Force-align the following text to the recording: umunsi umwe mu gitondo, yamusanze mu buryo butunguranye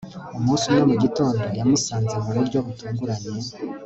umunsi 0.37 0.63
umwe 0.67 0.83
mu 0.89 0.95
gitondo, 1.03 1.43
yamusanze 1.59 2.13
mu 2.23 2.31
buryo 2.37 2.57
butunguranye 2.65 3.33